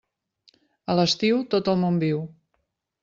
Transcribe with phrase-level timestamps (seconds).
[0.93, 2.25] A l'estiu, tot el món viu.